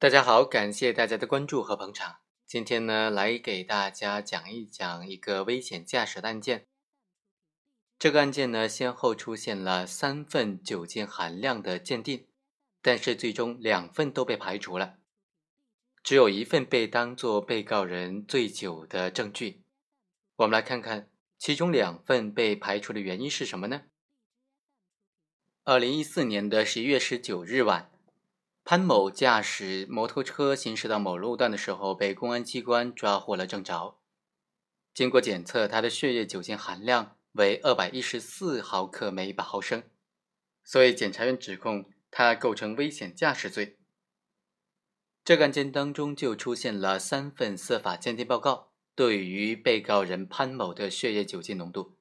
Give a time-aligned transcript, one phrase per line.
[0.00, 2.18] 大家好，感谢大家的关注和捧场。
[2.46, 6.68] 今天呢，来给大家讲一讲一个危险驾驶的案件。
[7.98, 12.28] 这个案件呢，先后出现了三份酒精含量的鉴定，
[12.80, 14.98] 但是最终两份都被排除了，
[16.04, 19.64] 只有一份被当作被告人醉酒的证据。
[20.36, 23.82] 我们来看看其中两份被排除的原因是什么呢？
[25.64, 27.90] 二零一四年的十一月十九日晚。
[28.70, 33.96] 潘某驾驶摩托车行驶到某路段的时候，被公安机关抓获了正着。
[34.92, 39.84] 经过检测，他的血液酒精含量为二百一十四毫克每百毫升，
[40.62, 43.78] 所以检察院指控他构成危险驾驶罪。
[45.24, 51.96] 这个案件当中就出现了三份司法鉴定报告，对于被告人潘某的血液酒精浓度。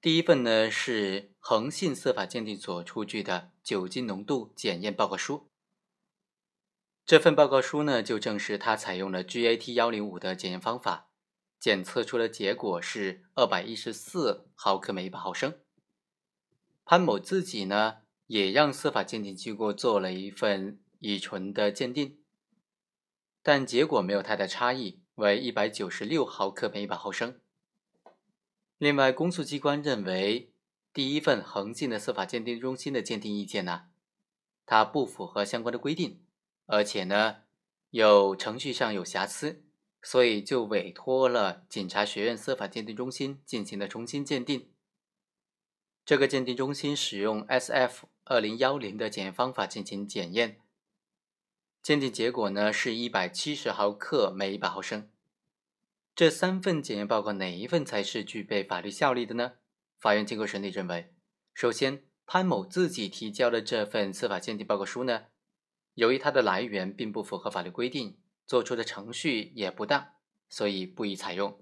[0.00, 5.48] 第一份呢是恒信司法鉴定所出具的酒精浓度检验报告书。
[7.06, 11.08] 这份报告书呢，就证实他采用了 GAT 幺零五的检验方法，
[11.60, 15.60] 检测出的结果是二百一十四毫克每百毫升。
[16.84, 22.18] 潘某自己呢，也让司法鉴定机构做了一份乙醇的鉴定，
[23.40, 27.38] 但结果没有太大差异，为一百九十六毫克每百毫升。
[28.78, 30.50] 另外，公诉机关认为，
[30.92, 33.84] 第一份恒信的司法鉴定中心的鉴定意见呢，
[34.66, 36.20] 它不符合相关的规定。
[36.66, 37.42] 而且呢，
[37.90, 39.64] 有程序上有瑕疵，
[40.02, 44.70] 所以就委托了警察学院司法鉴定中心进行了重新鉴定。
[46.04, 48.06] 这个鉴定中心使用 S.F.
[48.24, 50.60] 二零幺零的检验方法进行检验，
[51.82, 55.08] 鉴定结果呢是一百七十毫克每一百毫升。
[56.14, 59.52] 这三份检验报告哪一份才是具备法律效力的呢？
[59.98, 61.12] 法院经过审理认为，
[61.54, 65.26] 首先潘某自己提交的这份司法鉴定报告书呢。
[65.96, 70.08] 由于它的来源并不符合法律规定，做出的程序也不当，
[70.50, 71.58] 所以不宜采用。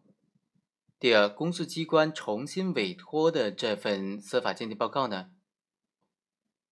[0.98, 5.30] 第二，公诉机关重新委托的这份司法鉴定报告呢，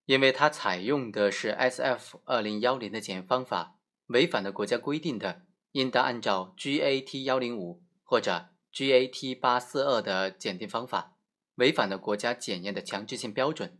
[0.06, 2.20] 因为它采用的是 S.F.
[2.24, 7.22] 二零幺零的检验方法，违反了国家规定的，应当按照 G.A.T.
[7.22, 9.36] 幺零五或者 G.A.T.
[9.36, 11.16] 八四二的检定方法，
[11.54, 13.78] 违反了国家检验的强制性标准，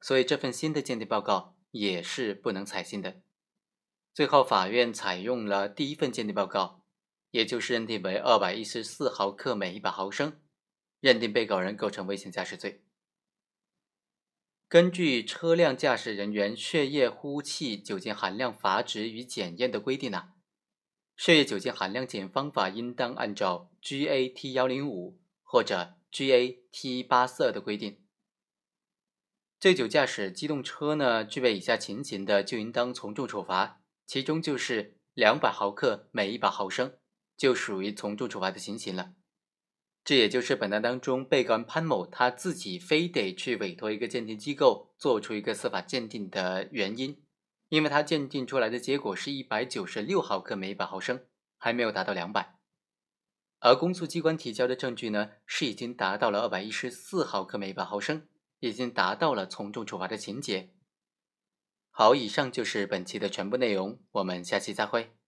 [0.00, 1.54] 所以这份新的鉴定报告。
[1.70, 3.22] 也是不能采信的。
[4.12, 6.84] 最后，法院采用了第一份鉴定报告，
[7.30, 10.40] 也就是认定为二百一十四毫克每一百毫升，
[10.98, 12.84] 认定被告人构成危险驾驶罪。
[14.68, 20.32] 根据车辆驾驶人员血液呼气酒精含量阀值与检验的规定呢，
[21.16, 28.04] 血液酒精含量检验方法应当按照 GAT 幺零五或者 GAT 八四二的规定。
[29.60, 33.82] 醉酒驾驶机动车呢，具备以下情形的，就应当从重处罚。
[34.06, 36.94] 其中就是两百毫克每一百毫升，
[37.36, 39.12] 就属于从重处罚的情形了。
[40.02, 47.22] 这也就是本案当中被告人潘某他自己非得去委托一个鉴定机构做出一个司法鉴定的原因，
[47.68, 51.26] 因为他鉴定出来的结果是一百九十六毫克每一百毫升，
[51.58, 52.54] 还没有达到两百。
[53.58, 58.26] 而公诉机关提交的证据呢，是已经达到了二百一十四毫克每一百毫升。
[58.60, 60.70] 已经达到了从重处罚的情节。
[61.90, 65.19] 好，以上就是本期的全部内容，我们下期再会。